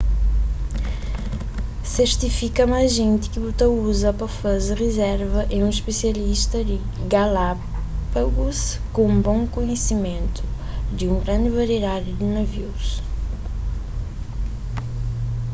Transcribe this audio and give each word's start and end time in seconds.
sertifika 1.95 2.61
ma 2.71 2.77
ajenti 2.85 3.25
ki 3.31 3.39
bu 3.43 3.49
uza 3.91 4.09
pa 4.19 4.27
faze 4.39 4.71
rizerva 4.83 5.41
é 5.55 5.57
un 5.67 5.73
spisialista 5.79 6.57
di 6.69 6.75
galápagus 7.13 8.59
ku 8.93 8.99
un 9.11 9.15
bon 9.25 9.39
kohesimentu 9.55 10.41
di 10.97 11.03
un 11.11 11.17
grandi 11.23 11.49
variedadi 11.59 12.09
di 12.19 12.27
navius 12.35 12.87